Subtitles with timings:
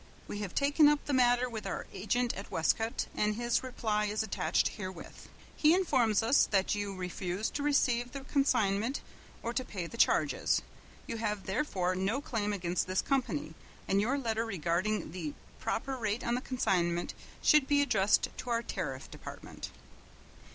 [0.27, 4.23] We have taken up the matter with our agent at Westcote, and his reply is
[4.23, 5.27] attached herewith.
[5.55, 9.01] He informs us that you refused to receive the consignment
[9.43, 10.63] or to pay the charges.
[11.05, 13.53] You have therefore no claim against this company,
[13.87, 17.13] and your letter regarding the proper rate on the consignment
[17.43, 19.69] should be addressed to our Tariff Department."